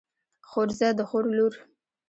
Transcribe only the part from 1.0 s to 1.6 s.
خور لور.